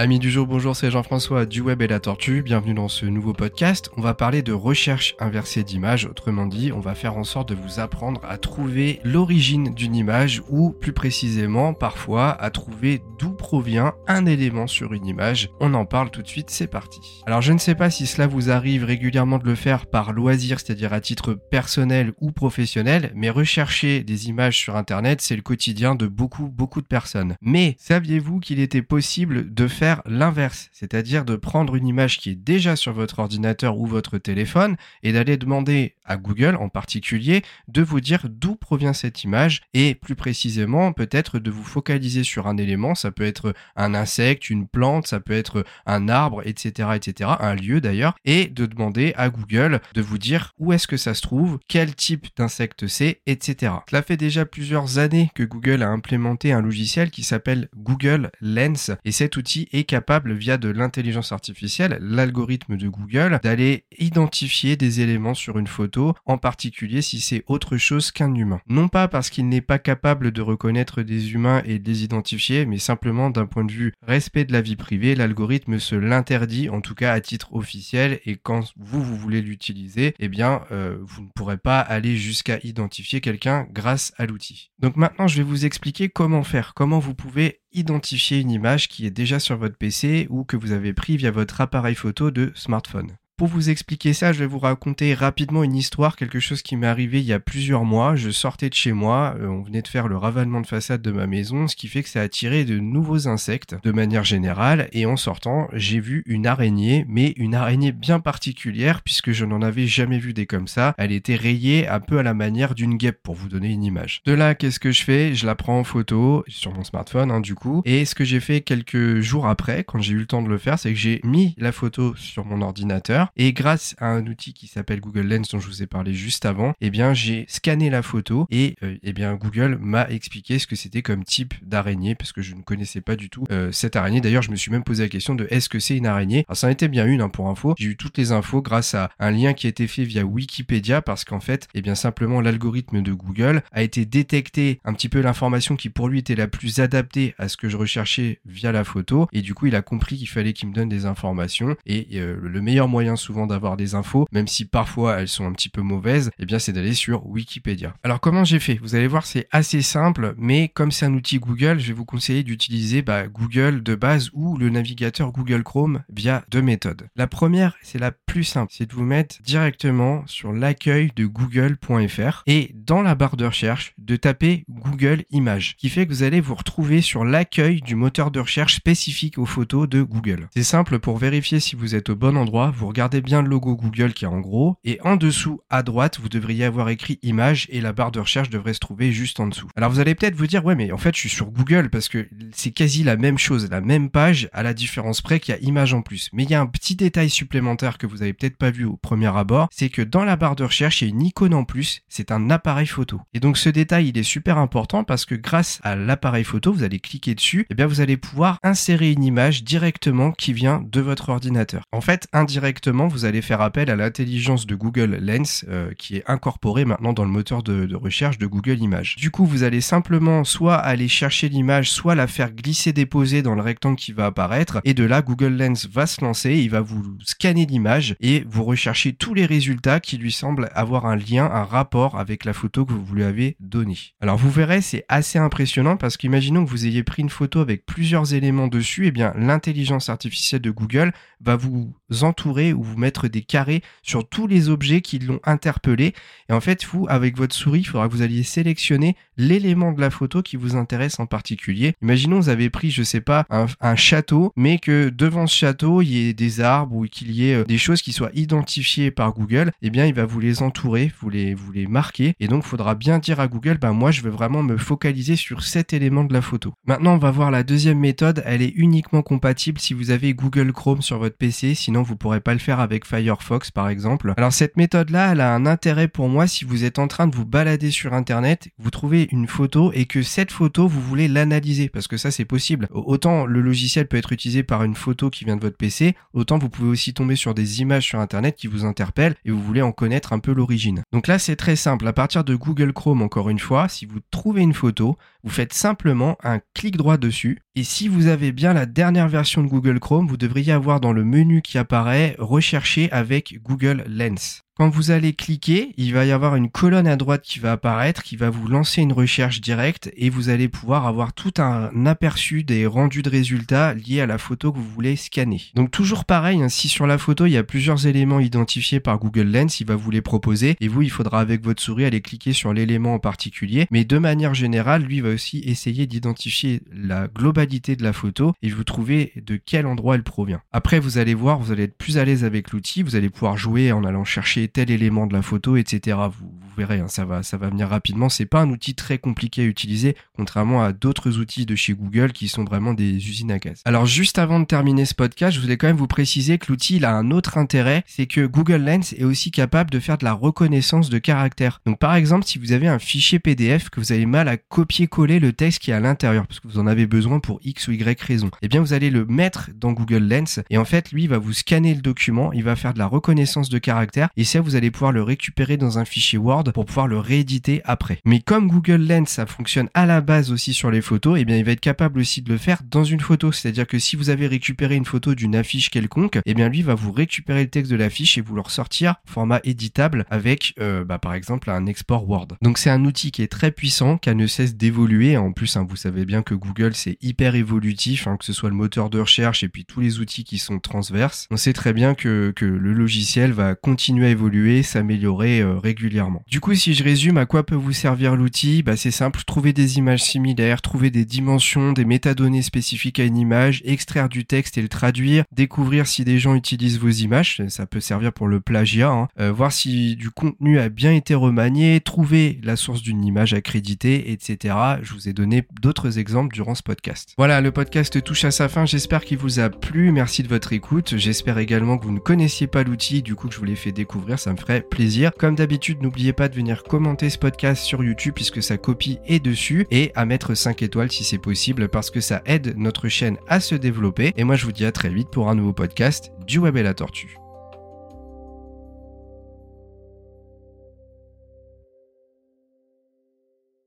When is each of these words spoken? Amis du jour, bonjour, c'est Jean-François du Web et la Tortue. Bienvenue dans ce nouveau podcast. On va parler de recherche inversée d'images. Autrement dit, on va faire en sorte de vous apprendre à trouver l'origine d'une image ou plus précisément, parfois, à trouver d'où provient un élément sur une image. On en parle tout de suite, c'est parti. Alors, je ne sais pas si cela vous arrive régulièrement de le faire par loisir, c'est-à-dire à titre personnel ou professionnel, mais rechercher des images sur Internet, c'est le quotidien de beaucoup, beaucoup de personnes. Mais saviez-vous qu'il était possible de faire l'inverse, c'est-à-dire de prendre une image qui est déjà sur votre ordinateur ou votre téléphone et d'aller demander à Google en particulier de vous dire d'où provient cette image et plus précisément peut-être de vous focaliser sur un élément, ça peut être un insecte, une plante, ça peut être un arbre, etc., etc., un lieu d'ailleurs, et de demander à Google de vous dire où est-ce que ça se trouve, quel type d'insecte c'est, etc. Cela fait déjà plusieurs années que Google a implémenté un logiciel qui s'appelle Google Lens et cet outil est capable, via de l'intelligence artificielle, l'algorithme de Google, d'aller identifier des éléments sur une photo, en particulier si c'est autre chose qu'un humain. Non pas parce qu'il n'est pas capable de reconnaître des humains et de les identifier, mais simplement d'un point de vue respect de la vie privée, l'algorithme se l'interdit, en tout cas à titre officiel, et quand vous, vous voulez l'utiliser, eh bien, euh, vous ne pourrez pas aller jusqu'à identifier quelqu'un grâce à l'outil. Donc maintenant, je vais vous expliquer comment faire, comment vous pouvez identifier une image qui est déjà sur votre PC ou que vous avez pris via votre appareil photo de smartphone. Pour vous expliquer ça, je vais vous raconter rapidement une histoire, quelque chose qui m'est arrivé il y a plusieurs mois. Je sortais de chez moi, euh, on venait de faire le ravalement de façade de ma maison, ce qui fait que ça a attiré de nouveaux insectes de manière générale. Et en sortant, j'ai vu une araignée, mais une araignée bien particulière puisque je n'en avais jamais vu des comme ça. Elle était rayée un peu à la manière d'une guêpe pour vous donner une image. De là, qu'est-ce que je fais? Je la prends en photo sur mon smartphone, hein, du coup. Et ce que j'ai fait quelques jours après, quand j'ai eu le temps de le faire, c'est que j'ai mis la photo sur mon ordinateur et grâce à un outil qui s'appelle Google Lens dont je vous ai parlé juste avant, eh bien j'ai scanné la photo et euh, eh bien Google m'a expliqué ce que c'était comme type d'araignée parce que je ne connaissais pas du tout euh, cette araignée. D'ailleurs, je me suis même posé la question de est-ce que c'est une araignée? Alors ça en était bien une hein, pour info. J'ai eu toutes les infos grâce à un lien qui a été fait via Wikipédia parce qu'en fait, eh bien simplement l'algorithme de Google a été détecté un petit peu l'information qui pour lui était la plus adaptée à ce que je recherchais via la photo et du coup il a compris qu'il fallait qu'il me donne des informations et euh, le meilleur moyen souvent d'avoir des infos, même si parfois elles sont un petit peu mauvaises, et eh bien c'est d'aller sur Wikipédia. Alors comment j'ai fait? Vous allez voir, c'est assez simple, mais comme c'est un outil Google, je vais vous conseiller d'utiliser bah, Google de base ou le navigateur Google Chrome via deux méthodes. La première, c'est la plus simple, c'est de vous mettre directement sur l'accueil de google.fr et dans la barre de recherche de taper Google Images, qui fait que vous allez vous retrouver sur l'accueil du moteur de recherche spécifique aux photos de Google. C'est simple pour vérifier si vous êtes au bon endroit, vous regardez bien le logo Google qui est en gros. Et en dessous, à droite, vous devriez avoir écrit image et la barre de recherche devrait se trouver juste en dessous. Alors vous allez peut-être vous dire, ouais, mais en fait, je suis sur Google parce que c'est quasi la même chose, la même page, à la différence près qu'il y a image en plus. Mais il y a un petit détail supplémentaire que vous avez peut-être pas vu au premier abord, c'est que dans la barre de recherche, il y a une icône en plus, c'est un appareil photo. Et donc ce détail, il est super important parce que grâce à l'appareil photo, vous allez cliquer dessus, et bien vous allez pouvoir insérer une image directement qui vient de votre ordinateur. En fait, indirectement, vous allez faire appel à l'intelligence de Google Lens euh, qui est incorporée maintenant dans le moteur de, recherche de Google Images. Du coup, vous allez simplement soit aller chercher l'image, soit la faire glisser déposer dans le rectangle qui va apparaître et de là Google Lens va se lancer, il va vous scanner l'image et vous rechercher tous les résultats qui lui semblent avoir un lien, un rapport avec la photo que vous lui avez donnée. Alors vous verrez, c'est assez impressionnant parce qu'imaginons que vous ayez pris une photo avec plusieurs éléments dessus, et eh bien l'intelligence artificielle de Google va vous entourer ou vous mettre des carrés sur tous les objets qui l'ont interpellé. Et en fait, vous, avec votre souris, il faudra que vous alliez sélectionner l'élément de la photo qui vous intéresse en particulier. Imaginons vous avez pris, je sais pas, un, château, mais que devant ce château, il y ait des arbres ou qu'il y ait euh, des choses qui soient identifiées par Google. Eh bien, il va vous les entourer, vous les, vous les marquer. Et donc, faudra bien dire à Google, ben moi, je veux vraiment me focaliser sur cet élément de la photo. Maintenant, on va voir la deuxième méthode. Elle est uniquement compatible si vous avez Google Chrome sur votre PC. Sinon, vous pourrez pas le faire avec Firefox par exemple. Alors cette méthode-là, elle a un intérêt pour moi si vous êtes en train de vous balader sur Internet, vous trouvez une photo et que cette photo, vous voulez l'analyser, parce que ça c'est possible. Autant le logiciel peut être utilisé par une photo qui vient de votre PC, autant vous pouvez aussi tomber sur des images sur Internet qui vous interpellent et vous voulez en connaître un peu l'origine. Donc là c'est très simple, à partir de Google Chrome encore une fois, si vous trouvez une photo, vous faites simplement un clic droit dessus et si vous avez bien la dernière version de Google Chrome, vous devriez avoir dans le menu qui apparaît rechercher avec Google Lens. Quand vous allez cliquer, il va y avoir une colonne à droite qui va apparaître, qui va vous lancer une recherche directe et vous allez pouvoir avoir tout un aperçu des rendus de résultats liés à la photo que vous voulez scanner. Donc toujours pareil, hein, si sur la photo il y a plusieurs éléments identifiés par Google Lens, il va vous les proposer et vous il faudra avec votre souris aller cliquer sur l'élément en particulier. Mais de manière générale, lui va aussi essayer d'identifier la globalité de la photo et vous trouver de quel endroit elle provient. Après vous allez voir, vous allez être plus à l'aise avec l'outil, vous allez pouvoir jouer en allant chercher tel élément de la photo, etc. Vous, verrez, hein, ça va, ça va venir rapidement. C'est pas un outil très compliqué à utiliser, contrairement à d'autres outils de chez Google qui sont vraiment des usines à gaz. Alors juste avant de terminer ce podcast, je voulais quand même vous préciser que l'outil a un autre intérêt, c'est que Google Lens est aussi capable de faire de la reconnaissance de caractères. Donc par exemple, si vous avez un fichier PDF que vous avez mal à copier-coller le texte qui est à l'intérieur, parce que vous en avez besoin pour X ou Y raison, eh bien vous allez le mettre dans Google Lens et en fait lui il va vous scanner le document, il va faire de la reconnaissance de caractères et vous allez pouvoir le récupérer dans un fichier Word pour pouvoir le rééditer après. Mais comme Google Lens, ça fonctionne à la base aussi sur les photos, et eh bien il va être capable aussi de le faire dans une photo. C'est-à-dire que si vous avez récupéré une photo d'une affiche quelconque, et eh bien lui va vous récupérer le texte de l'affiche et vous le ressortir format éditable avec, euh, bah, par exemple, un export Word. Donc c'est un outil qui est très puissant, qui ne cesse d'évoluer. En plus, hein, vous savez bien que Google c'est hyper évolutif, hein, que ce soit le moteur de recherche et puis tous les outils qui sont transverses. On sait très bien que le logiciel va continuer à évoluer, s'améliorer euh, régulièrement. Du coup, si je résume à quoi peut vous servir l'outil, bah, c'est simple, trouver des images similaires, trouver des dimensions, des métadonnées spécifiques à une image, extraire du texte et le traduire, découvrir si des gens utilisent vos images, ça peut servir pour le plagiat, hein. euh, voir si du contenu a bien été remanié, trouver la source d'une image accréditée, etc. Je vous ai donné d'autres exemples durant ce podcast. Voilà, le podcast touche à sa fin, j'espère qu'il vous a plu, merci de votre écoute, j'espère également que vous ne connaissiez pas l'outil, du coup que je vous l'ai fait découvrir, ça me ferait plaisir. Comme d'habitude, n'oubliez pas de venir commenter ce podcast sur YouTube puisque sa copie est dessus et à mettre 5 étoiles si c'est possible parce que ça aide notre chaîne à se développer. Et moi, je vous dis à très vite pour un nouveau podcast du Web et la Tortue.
Amis 0.00 0.20
du 0.20 0.30
jour, 0.30 0.46
bonjour, 0.46 0.76
c'est 0.76 0.92
Jean-François 0.92 1.44
du 1.44 1.60
Web 1.60 1.82
et 1.82 1.88
la 1.88 1.98
Tortue. 1.98 2.42
Bienvenue 2.42 2.72
dans 2.72 2.86
ce 2.86 3.04
nouveau 3.04 3.32
podcast. 3.32 3.90
On 3.96 4.00
va 4.00 4.14
parler 4.14 4.42
de 4.42 4.52
recherche 4.52 5.16
inversée 5.18 5.64
d'images. 5.64 6.06
Autrement 6.06 6.46
dit, 6.46 6.70
on 6.70 6.78
va 6.78 6.94
faire 6.94 7.16
en 7.16 7.24
sorte 7.24 7.48
de 7.48 7.56
vous 7.56 7.80
apprendre 7.80 8.20
à 8.22 8.38
trouver 8.38 9.00
l'origine 9.02 9.74
d'une 9.74 9.96
image 9.96 10.40
ou 10.50 10.70
plus 10.70 10.92
précisément, 10.92 11.74
parfois, 11.74 12.30
à 12.40 12.50
trouver 12.50 13.02
d'où 13.18 13.30
provient 13.30 13.92
un 14.06 14.24
élément 14.24 14.68
sur 14.68 14.92
une 14.92 15.04
image. 15.04 15.50
On 15.58 15.74
en 15.74 15.84
parle 15.84 16.12
tout 16.12 16.22
de 16.22 16.28
suite, 16.28 16.50
c'est 16.50 16.68
parti. 16.68 17.00
Alors, 17.26 17.42
je 17.42 17.52
ne 17.52 17.58
sais 17.58 17.74
pas 17.74 17.90
si 17.90 18.06
cela 18.06 18.28
vous 18.28 18.52
arrive 18.52 18.84
régulièrement 18.84 19.38
de 19.38 19.46
le 19.46 19.56
faire 19.56 19.86
par 19.86 20.12
loisir, 20.12 20.60
c'est-à-dire 20.60 20.92
à 20.92 21.00
titre 21.00 21.34
personnel 21.34 22.12
ou 22.20 22.30
professionnel, 22.30 23.10
mais 23.16 23.30
rechercher 23.30 24.04
des 24.04 24.28
images 24.28 24.58
sur 24.58 24.76
Internet, 24.76 25.20
c'est 25.22 25.34
le 25.34 25.42
quotidien 25.42 25.96
de 25.96 26.06
beaucoup, 26.06 26.46
beaucoup 26.46 26.82
de 26.82 26.86
personnes. 26.86 27.34
Mais 27.42 27.74
saviez-vous 27.80 28.38
qu'il 28.38 28.60
était 28.60 28.80
possible 28.80 29.52
de 29.52 29.66
faire 29.66 29.87
l'inverse, 30.06 30.68
c'est-à-dire 30.72 31.24
de 31.24 31.36
prendre 31.36 31.76
une 31.76 31.86
image 31.86 32.18
qui 32.18 32.30
est 32.30 32.34
déjà 32.34 32.76
sur 32.76 32.92
votre 32.92 33.18
ordinateur 33.18 33.78
ou 33.78 33.86
votre 33.86 34.18
téléphone 34.18 34.76
et 35.02 35.12
d'aller 35.12 35.36
demander 35.36 35.94
à 36.04 36.16
Google 36.16 36.56
en 36.56 36.68
particulier 36.68 37.42
de 37.68 37.82
vous 37.82 38.00
dire 38.00 38.26
d'où 38.28 38.54
provient 38.54 38.92
cette 38.92 39.24
image 39.24 39.62
et 39.74 39.94
plus 39.94 40.16
précisément 40.16 40.92
peut-être 40.92 41.38
de 41.38 41.50
vous 41.50 41.64
focaliser 41.64 42.24
sur 42.24 42.46
un 42.46 42.56
élément, 42.56 42.94
ça 42.94 43.10
peut 43.10 43.24
être 43.24 43.54
un 43.76 43.94
insecte, 43.94 44.50
une 44.50 44.66
plante, 44.66 45.06
ça 45.06 45.20
peut 45.20 45.32
être 45.32 45.64
un 45.86 46.08
arbre, 46.08 46.42
etc., 46.46 46.90
etc., 46.94 47.30
un 47.40 47.54
lieu 47.54 47.80
d'ailleurs, 47.80 48.14
et 48.24 48.46
de 48.46 48.66
demander 48.66 49.12
à 49.16 49.28
Google 49.28 49.80
de 49.94 50.02
vous 50.02 50.18
dire 50.18 50.54
où 50.58 50.72
est-ce 50.72 50.86
que 50.86 50.96
ça 50.96 51.14
se 51.14 51.22
trouve, 51.22 51.58
quel 51.68 51.94
type 51.94 52.26
d'insecte 52.36 52.86
c'est, 52.86 53.20
etc. 53.26 53.72
Cela 53.88 54.02
fait 54.02 54.16
déjà 54.16 54.44
plusieurs 54.44 54.98
années 54.98 55.30
que 55.34 55.42
Google 55.42 55.82
a 55.82 55.88
implémenté 55.88 56.52
un 56.52 56.60
logiciel 56.60 57.10
qui 57.10 57.22
s'appelle 57.22 57.68
Google 57.76 58.30
Lens 58.40 58.90
et 59.04 59.12
cet 59.12 59.36
outil 59.36 59.68
est 59.72 59.77
capable, 59.84 60.34
via 60.34 60.58
de 60.58 60.68
l'intelligence 60.68 61.32
artificielle, 61.32 61.98
l'algorithme 62.00 62.76
de 62.76 62.88
Google, 62.88 63.40
d'aller 63.42 63.84
identifier 63.98 64.76
des 64.76 65.00
éléments 65.00 65.34
sur 65.34 65.58
une 65.58 65.66
photo, 65.66 66.14
en 66.26 66.38
particulier 66.38 67.02
si 67.02 67.20
c'est 67.20 67.44
autre 67.46 67.76
chose 67.76 68.10
qu'un 68.10 68.34
humain. 68.34 68.60
Non 68.68 68.88
pas 68.88 69.08
parce 69.08 69.30
qu'il 69.30 69.48
n'est 69.48 69.60
pas 69.60 69.78
capable 69.78 70.32
de 70.32 70.42
reconnaître 70.42 71.02
des 71.02 71.32
humains 71.32 71.62
et 71.64 71.78
de 71.78 71.88
les 71.88 72.04
identifier, 72.04 72.66
mais 72.66 72.78
simplement 72.78 73.30
d'un 73.30 73.46
point 73.46 73.64
de 73.64 73.72
vue 73.72 73.92
respect 74.02 74.44
de 74.44 74.52
la 74.52 74.60
vie 74.60 74.76
privée, 74.76 75.14
l'algorithme 75.14 75.78
se 75.78 75.94
l'interdit, 75.94 76.68
en 76.68 76.80
tout 76.80 76.94
cas 76.94 77.12
à 77.12 77.20
titre 77.20 77.54
officiel, 77.54 78.20
et 78.24 78.36
quand 78.36 78.72
vous, 78.76 79.02
vous 79.02 79.16
voulez 79.16 79.42
l'utiliser, 79.42 80.14
eh 80.18 80.28
bien, 80.28 80.62
euh, 80.72 80.98
vous 81.02 81.22
ne 81.22 81.28
pourrez 81.34 81.58
pas 81.58 81.80
aller 81.80 82.16
jusqu'à 82.16 82.58
identifier 82.62 83.20
quelqu'un 83.20 83.66
grâce 83.70 84.12
à 84.16 84.26
l'outil. 84.26 84.70
Donc 84.78 84.96
maintenant, 84.96 85.28
je 85.28 85.38
vais 85.38 85.42
vous 85.42 85.66
expliquer 85.66 86.08
comment 86.08 86.42
faire, 86.42 86.74
comment 86.74 86.98
vous 86.98 87.14
pouvez 87.14 87.60
identifier 87.72 88.40
une 88.40 88.50
image 88.50 88.88
qui 88.88 89.06
est 89.06 89.10
déjà 89.10 89.38
sur 89.38 89.56
votre 89.56 89.76
PC 89.76 90.26
ou 90.30 90.44
que 90.44 90.56
vous 90.56 90.72
avez 90.72 90.92
pris 90.92 91.16
via 91.16 91.30
votre 91.30 91.60
appareil 91.60 91.94
photo 91.94 92.30
de 92.30 92.52
smartphone. 92.54 93.16
Pour 93.38 93.46
vous 93.46 93.70
expliquer 93.70 94.14
ça, 94.14 94.32
je 94.32 94.40
vais 94.40 94.46
vous 94.46 94.58
raconter 94.58 95.14
rapidement 95.14 95.62
une 95.62 95.76
histoire, 95.76 96.16
quelque 96.16 96.40
chose 96.40 96.60
qui 96.60 96.74
m'est 96.74 96.88
arrivé 96.88 97.20
il 97.20 97.24
y 97.24 97.32
a 97.32 97.38
plusieurs 97.38 97.84
mois. 97.84 98.16
Je 98.16 98.30
sortais 98.30 98.68
de 98.68 98.74
chez 98.74 98.90
moi, 98.90 99.36
euh, 99.38 99.46
on 99.46 99.62
venait 99.62 99.80
de 99.80 99.86
faire 99.86 100.08
le 100.08 100.16
ravalement 100.16 100.60
de 100.60 100.66
façade 100.66 101.02
de 101.02 101.12
ma 101.12 101.28
maison, 101.28 101.68
ce 101.68 101.76
qui 101.76 101.86
fait 101.86 102.02
que 102.02 102.08
ça 102.08 102.18
a 102.18 102.24
attiré 102.24 102.64
de 102.64 102.80
nouveaux 102.80 103.28
insectes 103.28 103.76
de 103.80 103.92
manière 103.92 104.24
générale. 104.24 104.88
Et 104.90 105.06
en 105.06 105.16
sortant, 105.16 105.68
j'ai 105.72 106.00
vu 106.00 106.24
une 106.26 106.48
araignée, 106.48 107.06
mais 107.08 107.32
une 107.36 107.54
araignée 107.54 107.92
bien 107.92 108.18
particulière 108.18 109.02
puisque 109.02 109.30
je 109.30 109.44
n'en 109.44 109.62
avais 109.62 109.86
jamais 109.86 110.18
vu 110.18 110.34
des 110.34 110.46
comme 110.46 110.66
ça. 110.66 110.92
Elle 110.98 111.12
était 111.12 111.36
rayée 111.36 111.86
un 111.86 112.00
peu 112.00 112.18
à 112.18 112.24
la 112.24 112.34
manière 112.34 112.74
d'une 112.74 112.96
guêpe 112.96 113.22
pour 113.22 113.36
vous 113.36 113.48
donner 113.48 113.68
une 113.68 113.84
image. 113.84 114.20
De 114.26 114.32
là, 114.32 114.56
qu'est-ce 114.56 114.80
que 114.80 114.90
je 114.90 115.04
fais? 115.04 115.36
Je 115.36 115.46
la 115.46 115.54
prends 115.54 115.78
en 115.78 115.84
photo 115.84 116.42
sur 116.48 116.72
mon 116.72 116.82
smartphone, 116.82 117.30
hein, 117.30 117.40
du 117.40 117.54
coup. 117.54 117.82
Et 117.84 118.04
ce 118.04 118.16
que 118.16 118.24
j'ai 118.24 118.40
fait 118.40 118.62
quelques 118.62 119.20
jours 119.20 119.46
après, 119.46 119.84
quand 119.84 120.00
j'ai 120.00 120.14
eu 120.14 120.18
le 120.18 120.26
temps 120.26 120.42
de 120.42 120.48
le 120.48 120.58
faire, 120.58 120.76
c'est 120.76 120.90
que 120.92 120.98
j'ai 120.98 121.20
mis 121.22 121.54
la 121.56 121.70
photo 121.70 122.16
sur 122.16 122.44
mon 122.44 122.62
ordinateur 122.62 123.27
et 123.36 123.52
grâce 123.52 123.94
à 123.98 124.06
un 124.06 124.26
outil 124.26 124.52
qui 124.52 124.66
s'appelle 124.66 125.00
Google 125.00 125.28
Lens 125.28 125.48
dont 125.48 125.60
je 125.60 125.66
vous 125.66 125.82
ai 125.82 125.86
parlé 125.86 126.14
juste 126.14 126.44
avant, 126.44 126.74
eh 126.80 126.90
bien 126.90 127.14
j'ai 127.14 127.44
scanné 127.48 127.90
la 127.90 128.02
photo 128.02 128.46
et 128.50 128.76
euh, 128.82 128.96
eh 129.02 129.12
bien 129.12 129.34
Google 129.34 129.78
m'a 129.80 130.08
expliqué 130.08 130.58
ce 130.58 130.66
que 130.66 130.76
c'était 130.76 131.02
comme 131.02 131.24
type 131.24 131.54
d'araignée 131.62 132.14
parce 132.14 132.32
que 132.32 132.42
je 132.42 132.54
ne 132.54 132.62
connaissais 132.62 133.00
pas 133.00 133.16
du 133.16 133.30
tout 133.30 133.44
euh, 133.50 133.72
cette 133.72 133.96
araignée. 133.96 134.20
D'ailleurs, 134.20 134.42
je 134.42 134.50
me 134.50 134.56
suis 134.56 134.70
même 134.70 134.84
posé 134.84 135.02
la 135.04 135.08
question 135.08 135.34
de 135.34 135.46
est-ce 135.50 135.68
que 135.68 135.78
c'est 135.78 135.96
une 135.96 136.06
araignée? 136.06 136.44
Alors 136.48 136.56
ça 136.56 136.66
en 136.66 136.70
était 136.70 136.88
bien 136.88 137.06
une 137.06 137.20
hein, 137.20 137.28
pour 137.28 137.48
info. 137.48 137.74
J'ai 137.78 137.88
eu 137.88 137.96
toutes 137.96 138.18
les 138.18 138.32
infos 138.32 138.62
grâce 138.62 138.94
à 138.94 139.10
un 139.18 139.30
lien 139.30 139.52
qui 139.52 139.66
a 139.66 139.70
été 139.70 139.86
fait 139.86 140.04
via 140.04 140.24
Wikipédia 140.24 141.02
parce 141.02 141.24
qu'en 141.24 141.40
fait, 141.40 141.68
eh 141.74 141.82
bien 141.82 141.94
simplement 141.94 142.40
l'algorithme 142.40 143.02
de 143.02 143.12
Google 143.12 143.62
a 143.72 143.82
été 143.82 144.04
détecté 144.04 144.80
un 144.84 144.92
petit 144.92 145.08
peu 145.08 145.20
l'information 145.20 145.76
qui 145.76 145.90
pour 145.90 146.08
lui 146.08 146.20
était 146.20 146.34
la 146.34 146.48
plus 146.48 146.78
adaptée 146.80 147.34
à 147.38 147.48
ce 147.48 147.56
que 147.56 147.68
je 147.68 147.76
recherchais 147.76 148.40
via 148.46 148.72
la 148.72 148.84
photo 148.84 149.28
et 149.32 149.42
du 149.42 149.54
coup 149.54 149.66
il 149.66 149.74
a 149.74 149.82
compris 149.82 150.16
qu'il 150.16 150.28
fallait 150.28 150.52
qu'il 150.52 150.68
me 150.68 150.74
donne 150.74 150.88
des 150.88 151.06
informations 151.06 151.76
et 151.86 152.06
euh, 152.14 152.36
le 152.42 152.60
meilleur 152.60 152.88
moyen 152.88 153.16
souvent 153.18 153.46
d'avoir 153.46 153.76
des 153.76 153.94
infos, 153.94 154.26
même 154.32 154.48
si 154.48 154.64
parfois 154.64 155.20
elles 155.20 155.28
sont 155.28 155.46
un 155.46 155.52
petit 155.52 155.68
peu 155.68 155.82
mauvaises, 155.82 156.28
et 156.28 156.42
eh 156.42 156.46
bien 156.46 156.58
c'est 156.58 156.72
d'aller 156.72 156.94
sur 156.94 157.26
Wikipédia. 157.26 157.94
Alors 158.02 158.20
comment 158.20 158.44
j'ai 158.44 158.60
fait? 158.60 158.78
Vous 158.80 158.94
allez 158.94 159.06
voir, 159.06 159.26
c'est 159.26 159.46
assez 159.50 159.82
simple, 159.82 160.34
mais 160.38 160.68
comme 160.68 160.92
c'est 160.92 161.06
un 161.06 161.14
outil 161.14 161.38
Google, 161.38 161.78
je 161.78 161.88
vais 161.88 161.92
vous 161.92 162.04
conseiller 162.04 162.42
d'utiliser 162.42 163.02
bah, 163.02 163.26
Google 163.26 163.82
de 163.82 163.94
base 163.94 164.30
ou 164.32 164.56
le 164.56 164.70
navigateur 164.70 165.32
Google 165.32 165.62
Chrome 165.62 166.02
via 166.08 166.44
deux 166.50 166.62
méthodes. 166.62 167.08
La 167.16 167.26
première, 167.26 167.76
c'est 167.82 167.98
la 167.98 168.12
plus 168.12 168.44
simple, 168.44 168.72
c'est 168.74 168.88
de 168.88 168.94
vous 168.94 169.04
mettre 169.04 169.42
directement 169.42 170.22
sur 170.26 170.52
l'accueil 170.52 171.10
de 171.16 171.26
google.fr 171.26 172.42
et 172.46 172.74
dans 172.74 173.02
la 173.02 173.14
barre 173.14 173.36
de 173.36 173.46
recherche 173.46 173.94
de 173.98 174.16
taper 174.16 174.64
Google 174.68 175.24
Images, 175.30 175.76
qui 175.76 175.88
fait 175.88 176.06
que 176.06 176.12
vous 176.12 176.22
allez 176.22 176.40
vous 176.40 176.54
retrouver 176.54 177.00
sur 177.00 177.24
l'accueil 177.24 177.80
du 177.80 177.94
moteur 177.94 178.30
de 178.30 178.40
recherche 178.40 178.76
spécifique 178.76 179.38
aux 179.38 179.46
photos 179.46 179.88
de 179.88 180.02
Google. 180.02 180.48
C'est 180.54 180.62
simple 180.62 180.98
pour 180.98 181.18
vérifier 181.18 181.60
si 181.60 181.76
vous 181.76 181.94
êtes 181.94 182.10
au 182.10 182.16
bon 182.16 182.36
endroit, 182.36 182.72
vous 182.76 182.86
regardez 182.86 183.07
bien 183.08 183.42
le 183.42 183.48
logo 183.48 183.76
Google 183.76 184.12
qui 184.12 184.24
est 184.24 184.28
en 184.28 184.40
gros. 184.40 184.76
Et 184.84 185.00
en 185.02 185.16
dessous, 185.16 185.60
à 185.70 185.82
droite, 185.82 186.18
vous 186.20 186.28
devriez 186.28 186.64
avoir 186.64 186.88
écrit 186.88 187.18
image 187.22 187.66
et 187.70 187.80
la 187.80 187.92
barre 187.92 188.12
de 188.12 188.20
recherche 188.20 188.50
devrait 188.50 188.74
se 188.74 188.80
trouver 188.80 189.12
juste 189.12 189.40
en 189.40 189.46
dessous. 189.46 189.68
Alors 189.76 189.90
vous 189.90 190.00
allez 190.00 190.14
peut-être 190.14 190.34
vous 190.34 190.46
dire, 190.46 190.64
ouais, 190.64 190.74
mais 190.74 190.92
en 190.92 190.98
fait, 190.98 191.14
je 191.14 191.20
suis 191.20 191.28
sur 191.28 191.50
Google 191.50 191.90
parce 191.90 192.08
que 192.08 192.28
c'est 192.52 192.70
quasi 192.70 193.02
la 193.04 193.16
même 193.16 193.38
chose, 193.38 193.68
la 193.70 193.80
même 193.80 194.10
page, 194.10 194.48
à 194.52 194.62
la 194.62 194.74
différence 194.74 195.20
près 195.20 195.40
qu'il 195.40 195.54
y 195.54 195.58
a 195.58 195.60
image 195.60 195.94
en 195.94 196.02
plus. 196.02 196.30
Mais 196.32 196.44
il 196.44 196.50
y 196.50 196.54
a 196.54 196.60
un 196.60 196.66
petit 196.66 196.96
détail 196.96 197.30
supplémentaire 197.30 197.98
que 197.98 198.06
vous 198.06 198.22
avez 198.22 198.32
peut-être 198.32 198.56
pas 198.56 198.70
vu 198.70 198.84
au 198.84 198.96
premier 198.96 199.34
abord, 199.36 199.68
c'est 199.72 199.90
que 199.90 200.02
dans 200.02 200.24
la 200.24 200.36
barre 200.36 200.56
de 200.56 200.64
recherche, 200.64 201.02
il 201.02 201.08
y 201.08 201.10
a 201.10 201.14
une 201.14 201.22
icône 201.22 201.54
en 201.54 201.64
plus, 201.64 202.02
c'est 202.08 202.30
un 202.30 202.50
appareil 202.50 202.86
photo. 202.86 203.20
Et 203.34 203.40
donc 203.40 203.58
ce 203.58 203.68
détail, 203.68 204.08
il 204.08 204.18
est 204.18 204.22
super 204.22 204.58
important 204.58 205.04
parce 205.04 205.24
que 205.24 205.34
grâce 205.34 205.80
à 205.82 205.96
l'appareil 205.96 206.44
photo, 206.44 206.72
vous 206.72 206.82
allez 206.82 207.00
cliquer 207.00 207.34
dessus, 207.34 207.66
et 207.70 207.74
bien 207.74 207.86
vous 207.86 208.00
allez 208.00 208.16
pouvoir 208.16 208.58
insérer 208.62 209.12
une 209.12 209.24
image 209.24 209.64
directement 209.64 210.32
qui 210.32 210.52
vient 210.52 210.82
de 210.84 211.00
votre 211.00 211.28
ordinateur. 211.28 211.82
En 211.92 212.00
fait, 212.00 212.28
indirectement, 212.32 212.97
vous 213.06 213.24
allez 213.24 213.42
faire 213.42 213.60
appel 213.60 213.90
à 213.90 213.96
l'intelligence 213.96 214.66
de 214.66 214.74
Google 214.74 215.18
Lens 215.20 215.64
euh, 215.68 215.92
qui 215.96 216.16
est 216.16 216.24
incorporée 216.26 216.84
maintenant 216.84 217.12
dans 217.12 217.24
le 217.24 217.30
moteur 217.30 217.62
de, 217.62 217.94
recherche 217.94 218.38
de 218.38 218.46
Google 218.46 218.78
Images. 218.80 219.16
Du 219.16 219.30
coup, 219.30 219.44
vous 219.44 219.62
allez 219.62 219.80
simplement 219.80 220.44
soit 220.44 220.76
aller 220.76 221.08
chercher 221.08 221.48
l'image, 221.48 221.90
soit 221.90 222.14
la 222.14 222.26
faire 222.26 222.52
glisser 222.52 222.92
déposer 222.92 223.42
dans 223.42 223.54
le 223.54 223.62
rectangle 223.62 223.96
qui 223.96 224.12
va 224.12 224.26
apparaître 224.26 224.80
et 224.84 224.94
de 224.94 225.04
là 225.04 225.22
Google 225.22 225.56
Lens 225.56 225.86
va 225.86 226.06
se 226.06 226.24
lancer, 226.24 226.56
il 226.56 226.70
va 226.70 226.80
vous 226.80 227.04
scanner 227.24 227.66
l'image 227.66 228.16
et 228.20 228.44
vous 228.48 228.64
rechercher 228.64 229.12
tous 229.12 229.34
les 229.34 229.46
résultats 229.46 230.00
qui 230.00 230.16
lui 230.16 230.32
semblent 230.32 230.68
avoir 230.74 231.06
un 231.06 231.16
lien, 231.16 231.44
un 231.44 231.64
rapport 231.64 232.18
avec 232.18 232.44
la 232.44 232.52
photo 232.52 232.84
que 232.84 232.92
vous 232.92 233.14
lui 233.14 233.24
avez 233.24 233.56
donnée. 233.60 233.98
Alors 234.20 234.36
vous 234.36 234.50
verrez, 234.50 234.80
c'est 234.80 235.04
assez 235.08 235.38
impressionnant 235.38 235.96
parce 235.96 236.16
qu'imaginons 236.16 236.64
que 236.64 236.70
vous 236.70 236.86
ayez 236.86 237.02
pris 237.02 237.22
une 237.22 237.30
photo 237.30 237.60
avec 237.60 237.84
plusieurs 237.86 238.34
éléments 238.34 238.68
dessus, 238.68 239.04
et 239.04 239.08
eh 239.08 239.12
bien 239.12 239.32
l'intelligence 239.36 240.08
artificielle 240.08 240.62
de 240.62 240.70
Google 240.70 241.12
va 241.40 241.56
vous 241.56 241.92
entourer 242.22 242.72
ou 242.72 242.82
vous 242.88 242.98
mettre 242.98 243.28
des 243.28 243.42
carrés 243.42 243.82
sur 244.02 244.28
tous 244.28 244.46
les 244.46 244.68
objets 244.68 245.00
qui 245.00 245.18
l'ont 245.18 245.40
interpellé. 245.44 246.14
Et 246.48 246.52
en 246.52 246.60
fait, 246.60 246.84
vous, 246.84 247.06
avec 247.08 247.36
votre 247.36 247.54
souris, 247.54 247.80
il 247.80 247.84
faudra 247.84 248.08
que 248.08 248.12
vous 248.12 248.22
alliez 248.22 248.42
sélectionner 248.42 249.16
l'élément 249.36 249.92
de 249.92 250.00
la 250.00 250.10
photo 250.10 250.42
qui 250.42 250.56
vous 250.56 250.76
intéresse 250.76 251.20
en 251.20 251.26
particulier. 251.26 251.94
Imaginons 252.02 252.40
vous 252.40 252.48
avez 252.48 252.70
pris, 252.70 252.90
je 252.90 253.02
sais 253.02 253.20
pas, 253.20 253.46
un, 253.50 253.96
château, 253.96 254.52
mais 254.56 254.78
que 254.78 255.08
devant 255.08 255.46
ce 255.46 255.56
château, 255.56 256.02
il 256.02 256.08
y 256.08 256.28
ait 256.28 256.34
des 256.34 256.60
arbres 256.60 256.96
ou 256.96 257.06
qu'il 257.06 257.30
y 257.30 257.50
ait 257.50 257.54
euh, 257.54 257.64
des 257.64 257.78
choses 257.78 258.02
qui 258.02 258.12
soient 258.12 258.30
identifiées 258.34 259.10
par 259.10 259.32
Google. 259.32 259.72
Eh 259.82 259.90
bien, 259.90 260.06
il 260.06 260.14
va 260.14 260.24
vous 260.24 260.40
les 260.40 260.62
entourer, 260.62 261.12
vous 261.20 261.30
les, 261.30 261.54
vous 261.54 261.72
les 261.72 261.86
marquer. 261.86 262.34
Et 262.40 262.48
donc, 262.48 262.64
faudra 262.64 262.94
bien 262.94 263.18
dire 263.18 263.40
à 263.40 263.48
Google, 263.48 263.78
ben 263.78 263.92
moi, 263.92 264.10
je 264.10 264.22
veux 264.22 264.30
vraiment 264.30 264.62
me 264.62 264.76
focaliser 264.76 265.36
sur 265.36 265.62
cet 265.62 265.92
élément 265.92 266.24
de 266.24 266.32
la 266.32 266.42
photo. 266.42 266.74
Maintenant, 266.86 267.14
on 267.14 267.18
va 267.18 267.30
voir 267.30 267.50
la 267.50 267.62
deuxième 267.62 267.98
méthode. 267.98 268.42
Elle 268.46 268.62
est 268.62 268.72
uniquement 268.76 269.22
compatible 269.22 269.78
si 269.78 269.94
vous 269.94 270.10
avez 270.10 270.34
Google 270.34 270.72
Chrome 270.72 271.02
sur 271.02 271.18
votre 271.18 271.36
PC. 271.36 271.74
Sinon, 271.74 272.02
vous 272.02 272.16
pourrez 272.16 272.40
pas 272.40 272.52
le 272.52 272.60
faire 272.60 272.67
avec 272.76 273.06
Firefox 273.06 273.70
par 273.70 273.88
exemple. 273.88 274.34
Alors 274.36 274.52
cette 274.52 274.76
méthode-là, 274.76 275.32
elle 275.32 275.40
a 275.40 275.54
un 275.54 275.66
intérêt 275.66 276.08
pour 276.08 276.28
moi 276.28 276.46
si 276.46 276.64
vous 276.64 276.84
êtes 276.84 276.98
en 276.98 277.08
train 277.08 277.26
de 277.26 277.34
vous 277.34 277.46
balader 277.46 277.90
sur 277.90 278.12
Internet, 278.12 278.68
vous 278.78 278.90
trouvez 278.90 279.28
une 279.32 279.46
photo 279.46 279.90
et 279.94 280.04
que 280.04 280.22
cette 280.22 280.52
photo, 280.52 280.86
vous 280.86 281.00
voulez 281.00 281.28
l'analyser, 281.28 281.88
parce 281.88 282.06
que 282.06 282.16
ça 282.16 282.30
c'est 282.30 282.44
possible. 282.44 282.88
Autant 282.90 283.46
le 283.46 283.60
logiciel 283.60 284.06
peut 284.06 284.16
être 284.16 284.32
utilisé 284.32 284.62
par 284.62 284.84
une 284.84 284.94
photo 284.94 285.30
qui 285.30 285.44
vient 285.44 285.56
de 285.56 285.62
votre 285.62 285.76
PC, 285.76 286.14
autant 286.34 286.58
vous 286.58 286.68
pouvez 286.68 286.88
aussi 286.88 287.14
tomber 287.14 287.36
sur 287.36 287.54
des 287.54 287.80
images 287.80 288.04
sur 288.04 288.20
Internet 288.20 288.56
qui 288.56 288.66
vous 288.66 288.84
interpellent 288.84 289.36
et 289.44 289.50
vous 289.50 289.62
voulez 289.62 289.82
en 289.82 289.92
connaître 289.92 290.32
un 290.32 290.38
peu 290.38 290.52
l'origine. 290.52 291.02
Donc 291.12 291.26
là 291.26 291.38
c'est 291.38 291.56
très 291.56 291.76
simple, 291.76 292.06
à 292.06 292.12
partir 292.12 292.44
de 292.44 292.54
Google 292.54 292.92
Chrome 292.92 293.22
encore 293.22 293.48
une 293.48 293.58
fois, 293.58 293.88
si 293.88 294.04
vous 294.04 294.18
trouvez 294.30 294.62
une 294.62 294.74
photo, 294.74 295.16
vous 295.48 295.54
faites 295.54 295.72
simplement 295.72 296.36
un 296.42 296.60
clic 296.74 296.98
droit 296.98 297.16
dessus 297.16 297.58
et 297.74 297.82
si 297.82 298.06
vous 298.06 298.26
avez 298.26 298.52
bien 298.52 298.74
la 298.74 298.84
dernière 298.84 299.28
version 299.28 299.62
de 299.62 299.66
Google 299.66 299.98
Chrome, 299.98 300.28
vous 300.28 300.36
devriez 300.36 300.72
avoir 300.72 301.00
dans 301.00 301.14
le 301.14 301.24
menu 301.24 301.62
qui 301.62 301.78
apparaît 301.78 302.36
rechercher 302.38 303.10
avec 303.12 303.58
Google 303.62 304.04
Lens. 304.06 304.67
Quand 304.78 304.90
vous 304.90 305.10
allez 305.10 305.32
cliquer, 305.32 305.92
il 305.96 306.14
va 306.14 306.24
y 306.24 306.30
avoir 306.30 306.54
une 306.54 306.70
colonne 306.70 307.08
à 307.08 307.16
droite 307.16 307.42
qui 307.42 307.58
va 307.58 307.72
apparaître, 307.72 308.22
qui 308.22 308.36
va 308.36 308.48
vous 308.48 308.68
lancer 308.68 309.02
une 309.02 309.12
recherche 309.12 309.60
directe 309.60 310.08
et 310.16 310.30
vous 310.30 310.50
allez 310.50 310.68
pouvoir 310.68 311.08
avoir 311.08 311.32
tout 311.32 311.54
un 311.58 312.06
aperçu 312.06 312.62
des 312.62 312.86
rendus 312.86 313.22
de 313.22 313.28
résultats 313.28 313.94
liés 313.94 314.20
à 314.20 314.26
la 314.26 314.38
photo 314.38 314.70
que 314.70 314.78
vous 314.78 314.88
voulez 314.88 315.16
scanner. 315.16 315.60
Donc 315.74 315.90
toujours 315.90 316.24
pareil, 316.24 316.62
hein, 316.62 316.68
si 316.68 316.86
sur 316.88 317.08
la 317.08 317.18
photo 317.18 317.46
il 317.46 317.54
y 317.54 317.56
a 317.56 317.64
plusieurs 317.64 318.06
éléments 318.06 318.38
identifiés 318.38 319.00
par 319.00 319.18
Google 319.18 319.50
Lens, 319.50 319.80
il 319.80 319.86
va 319.88 319.96
vous 319.96 320.12
les 320.12 320.22
proposer 320.22 320.76
et 320.80 320.86
vous 320.86 321.02
il 321.02 321.10
faudra 321.10 321.40
avec 321.40 321.64
votre 321.64 321.82
souris 321.82 322.04
aller 322.04 322.20
cliquer 322.20 322.52
sur 322.52 322.72
l'élément 322.72 323.14
en 323.14 323.18
particulier. 323.18 323.88
Mais 323.90 324.04
de 324.04 324.18
manière 324.18 324.54
générale, 324.54 325.02
lui 325.02 325.20
va 325.20 325.30
aussi 325.30 325.58
essayer 325.66 326.06
d'identifier 326.06 326.82
la 326.92 327.26
globalité 327.26 327.96
de 327.96 328.04
la 328.04 328.12
photo 328.12 328.52
et 328.62 328.68
vous 328.68 328.84
trouver 328.84 329.32
de 329.44 329.56
quel 329.56 329.86
endroit 329.86 330.14
elle 330.14 330.22
provient. 330.22 330.60
Après 330.70 331.00
vous 331.00 331.18
allez 331.18 331.34
voir, 331.34 331.58
vous 331.58 331.72
allez 331.72 331.82
être 331.82 331.98
plus 331.98 332.16
à 332.16 332.24
l'aise 332.24 332.44
avec 332.44 332.70
l'outil, 332.70 333.02
vous 333.02 333.16
allez 333.16 333.28
pouvoir 333.28 333.56
jouer 333.56 333.90
en 333.90 334.04
allant 334.04 334.22
chercher 334.22 334.67
tel 334.68 334.90
élément 334.90 335.26
de 335.26 335.32
la 335.32 335.42
photo, 335.42 335.76
etc. 335.76 336.16
Vous, 336.30 336.50
verrez, 336.76 337.00
hein, 337.00 337.08
ça 337.08 337.24
va, 337.24 337.42
ça 337.42 337.56
va 337.56 337.68
venir 337.68 337.88
rapidement. 337.88 338.28
C'est 338.28 338.46
pas 338.46 338.60
un 338.60 338.70
outil 338.70 338.94
très 338.94 339.18
compliqué 339.18 339.62
à 339.62 339.64
utiliser, 339.64 340.16
contrairement 340.36 340.82
à 340.82 340.92
d'autres 340.92 341.38
outils 341.38 341.66
de 341.66 341.74
chez 341.74 341.94
Google 341.94 342.32
qui 342.32 342.48
sont 342.48 342.64
vraiment 342.64 342.94
des 342.94 343.14
usines 343.14 343.50
à 343.50 343.58
gaz. 343.58 343.82
Alors 343.84 344.06
juste 344.06 344.38
avant 344.38 344.60
de 344.60 344.64
terminer 344.64 345.04
ce 345.04 345.14
podcast, 345.14 345.56
je 345.56 345.60
voulais 345.60 345.76
quand 345.76 345.88
même 345.88 345.96
vous 345.96 346.06
préciser 346.06 346.58
que 346.58 346.66
l'outil 346.70 347.04
a 347.04 347.14
un 347.14 347.30
autre 347.30 347.58
intérêt, 347.58 348.04
c'est 348.06 348.26
que 348.26 348.46
Google 348.46 348.84
Lens 348.84 349.12
est 349.12 349.24
aussi 349.24 349.50
capable 349.50 349.90
de 349.90 350.00
faire 350.00 350.18
de 350.18 350.24
la 350.24 350.32
reconnaissance 350.32 351.10
de 351.10 351.18
caractères. 351.18 351.80
Donc 351.86 351.98
par 351.98 352.14
exemple, 352.14 352.46
si 352.46 352.58
vous 352.58 352.72
avez 352.72 352.88
un 352.88 352.98
fichier 352.98 353.38
PDF 353.38 353.90
que 353.90 354.00
vous 354.00 354.12
avez 354.12 354.26
mal 354.26 354.48
à 354.48 354.56
copier-coller 354.56 355.40
le 355.40 355.52
texte 355.52 355.80
qui 355.80 355.90
est 355.90 355.94
à 355.94 356.00
l'intérieur, 356.00 356.46
parce 356.46 356.60
que 356.60 356.68
vous 356.68 356.78
en 356.78 356.86
avez 356.86 357.06
besoin 357.06 357.40
pour 357.40 357.60
X 357.62 357.88
ou 357.88 357.92
Y 357.92 358.20
raison, 358.22 358.50
eh 358.62 358.68
bien 358.68 358.80
vous 358.80 358.92
allez 358.92 359.10
le 359.10 359.24
mettre 359.24 359.70
dans 359.74 359.92
Google 359.92 360.28
Lens 360.28 360.60
et 360.70 360.78
en 360.78 360.84
fait 360.84 361.12
lui 361.12 361.24
il 361.24 361.28
va 361.28 361.38
vous 361.38 361.52
scanner 361.52 361.94
le 361.94 362.00
document, 362.00 362.52
il 362.52 362.62
va 362.62 362.76
faire 362.76 362.94
de 362.94 362.98
la 362.98 363.06
reconnaissance 363.06 363.68
de 363.68 363.78
caractères 363.78 364.28
et 364.36 364.44
vous 364.60 364.76
allez 364.76 364.90
pouvoir 364.90 365.12
le 365.12 365.22
récupérer 365.22 365.76
dans 365.76 365.98
un 365.98 366.04
fichier 366.04 366.38
Word 366.38 366.64
pour 366.72 366.84
pouvoir 366.84 367.06
le 367.06 367.18
rééditer 367.18 367.80
après. 367.84 368.20
Mais 368.24 368.40
comme 368.40 368.68
Google 368.68 369.06
Lens, 369.06 369.30
ça 369.30 369.46
fonctionne 369.46 369.88
à 369.94 370.06
la 370.06 370.20
base 370.20 370.50
aussi 370.50 370.74
sur 370.74 370.90
les 370.90 371.00
photos, 371.00 371.38
et 371.38 371.42
eh 371.42 371.44
bien 371.44 371.56
il 371.56 371.64
va 371.64 371.72
être 371.72 371.80
capable 371.80 372.20
aussi 372.20 372.42
de 372.42 372.50
le 372.50 372.58
faire 372.58 372.82
dans 372.88 373.04
une 373.04 373.20
photo. 373.20 373.52
C'est-à-dire 373.52 373.86
que 373.86 373.98
si 373.98 374.16
vous 374.16 374.30
avez 374.30 374.46
récupéré 374.46 374.96
une 374.96 375.04
photo 375.04 375.34
d'une 375.34 375.56
affiche 375.56 375.90
quelconque, 375.90 376.36
et 376.36 376.42
eh 376.46 376.54
bien 376.54 376.68
lui 376.68 376.82
va 376.82 376.94
vous 376.94 377.12
récupérer 377.12 377.62
le 377.64 377.70
texte 377.70 377.90
de 377.90 377.96
l'affiche 377.96 378.38
et 378.38 378.40
vous 378.40 378.54
le 378.54 378.60
ressortir 378.60 379.16
format 379.26 379.60
éditable 379.64 380.26
avec, 380.30 380.74
euh, 380.80 381.04
bah, 381.04 381.18
par 381.18 381.34
exemple, 381.34 381.70
un 381.70 381.86
export 381.86 382.28
Word. 382.28 382.48
Donc 382.62 382.78
c'est 382.78 382.90
un 382.90 383.04
outil 383.04 383.30
qui 383.30 383.42
est 383.42 383.48
très 383.48 383.70
puissant, 383.70 384.18
qui 384.18 384.34
ne 384.34 384.46
cesse 384.46 384.76
d'évoluer. 384.76 385.36
En 385.36 385.52
plus, 385.52 385.76
hein, 385.76 385.86
vous 385.88 385.96
savez 385.96 386.24
bien 386.24 386.42
que 386.42 386.54
Google 386.54 386.94
c'est 386.94 387.16
hyper 387.20 387.54
évolutif, 387.54 388.26
hein, 388.26 388.36
que 388.36 388.44
ce 388.44 388.52
soit 388.52 388.68
le 388.68 388.74
moteur 388.74 389.10
de 389.10 389.20
recherche 389.20 389.62
et 389.62 389.68
puis 389.68 389.84
tous 389.84 390.00
les 390.00 390.20
outils 390.20 390.44
qui 390.44 390.58
sont 390.58 390.78
transverses. 390.78 391.46
On 391.50 391.56
sait 391.56 391.72
très 391.72 391.92
bien 391.92 392.14
que 392.14 392.52
le 392.60 392.92
logiciel 392.92 393.52
va 393.52 393.74
continuer 393.74 394.26
à 394.26 394.30
évoluer, 394.30 394.47
s'améliorer 394.82 395.60
euh, 395.60 395.78
régulièrement. 395.78 396.42
Du 396.48 396.60
coup, 396.60 396.74
si 396.74 396.94
je 396.94 397.04
résume 397.04 397.36
à 397.38 397.46
quoi 397.46 397.64
peut 397.64 397.74
vous 397.74 397.92
servir 397.92 398.36
l'outil, 398.36 398.82
bah, 398.82 398.96
c'est 398.96 399.10
simple, 399.10 399.40
trouver 399.46 399.72
des 399.72 399.98
images 399.98 400.22
similaires, 400.22 400.82
trouver 400.82 401.10
des 401.10 401.24
dimensions, 401.24 401.92
des 401.92 402.04
métadonnées 402.04 402.62
spécifiques 402.62 403.20
à 403.20 403.24
une 403.24 403.36
image, 403.36 403.82
extraire 403.84 404.28
du 404.28 404.44
texte 404.44 404.78
et 404.78 404.82
le 404.82 404.88
traduire, 404.88 405.44
découvrir 405.52 406.06
si 406.06 406.24
des 406.24 406.38
gens 406.38 406.54
utilisent 406.54 406.98
vos 406.98 407.10
images, 407.10 407.62
ça 407.68 407.86
peut 407.86 408.00
servir 408.00 408.32
pour 408.32 408.48
le 408.48 408.60
plagiat, 408.60 409.10
hein. 409.10 409.28
euh, 409.40 409.52
voir 409.52 409.72
si 409.72 410.16
du 410.16 410.30
contenu 410.30 410.78
a 410.78 410.88
bien 410.88 411.12
été 411.12 411.34
remanié, 411.34 412.00
trouver 412.00 412.60
la 412.62 412.76
source 412.76 413.02
d'une 413.02 413.24
image 413.24 413.54
accréditée, 413.54 414.32
etc. 414.32 414.74
Je 415.02 415.12
vous 415.12 415.28
ai 415.28 415.32
donné 415.32 415.64
d'autres 415.80 416.18
exemples 416.18 416.54
durant 416.54 416.74
ce 416.74 416.82
podcast. 416.82 417.34
Voilà, 417.38 417.60
le 417.60 417.70
podcast 417.70 418.22
touche 418.22 418.44
à 418.44 418.50
sa 418.50 418.68
fin, 418.68 418.86
j'espère 418.86 419.24
qu'il 419.24 419.38
vous 419.38 419.60
a 419.60 419.70
plu, 419.70 420.12
merci 420.12 420.42
de 420.42 420.48
votre 420.48 420.72
écoute, 420.72 421.16
j'espère 421.16 421.58
également 421.58 421.98
que 421.98 422.04
vous 422.04 422.12
ne 422.12 422.18
connaissiez 422.18 422.66
pas 422.66 422.82
l'outil, 422.82 423.22
du 423.22 423.34
coup 423.34 423.48
que 423.48 423.54
je 423.54 423.58
vous 423.58 423.64
l'ai 423.64 423.76
fait 423.76 423.92
découvrir, 423.92 424.37
ça 424.38 424.52
me 424.52 424.56
ferait 424.56 424.80
plaisir. 424.82 425.32
Comme 425.38 425.54
d'habitude, 425.54 426.02
n'oubliez 426.02 426.32
pas 426.32 426.48
de 426.48 426.54
venir 426.54 426.82
commenter 426.82 427.30
ce 427.30 427.38
podcast 427.38 427.82
sur 427.82 428.02
YouTube 428.02 428.34
puisque 428.34 428.62
sa 428.62 428.76
copie 428.76 429.18
est 429.26 429.40
dessus 429.40 429.86
et 429.90 430.12
à 430.14 430.24
mettre 430.24 430.54
5 430.54 430.82
étoiles 430.82 431.12
si 431.12 431.24
c'est 431.24 431.38
possible 431.38 431.88
parce 431.88 432.10
que 432.10 432.20
ça 432.20 432.42
aide 432.46 432.74
notre 432.76 433.08
chaîne 433.08 433.38
à 433.48 433.60
se 433.60 433.74
développer. 433.74 434.32
Et 434.36 434.44
moi, 434.44 434.56
je 434.56 434.64
vous 434.64 434.72
dis 434.72 434.84
à 434.84 434.92
très 434.92 435.10
vite 435.10 435.30
pour 435.30 435.48
un 435.48 435.54
nouveau 435.54 435.72
podcast 435.72 436.32
du 436.46 436.58
Web 436.58 436.76
et 436.76 436.82
la 436.82 436.94
Tortue. 436.94 437.47